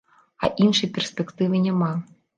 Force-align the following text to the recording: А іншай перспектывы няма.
А 0.45 0.49
іншай 0.63 0.91
перспектывы 0.97 1.63
няма. 1.67 1.95